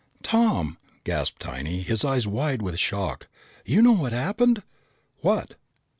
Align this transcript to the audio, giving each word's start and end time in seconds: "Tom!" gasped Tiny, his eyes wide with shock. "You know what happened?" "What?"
"Tom!" 0.23 0.79
gasped 1.03 1.39
Tiny, 1.39 1.83
his 1.83 2.03
eyes 2.03 2.25
wide 2.25 2.63
with 2.63 2.79
shock. 2.79 3.27
"You 3.65 3.83
know 3.83 3.91
what 3.93 4.13
happened?" 4.13 4.63
"What?" 5.19 5.53